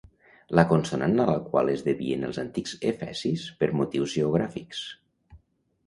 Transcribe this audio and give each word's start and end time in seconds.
La 0.59 0.63
consonant 0.71 1.19
a 1.23 1.27
la 1.29 1.35
qual 1.51 1.69
es 1.75 1.85
devien 1.89 2.27
els 2.29 2.41
antics 2.47 2.75
efesis 2.95 3.47
per 3.61 3.73
motius 3.83 4.19
geogràfics. 4.19 4.85